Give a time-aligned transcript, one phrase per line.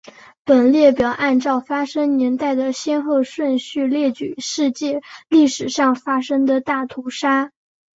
[0.43, 7.51] 本列表按照发生年代的先后顺序列举世界历史上发生的大屠杀。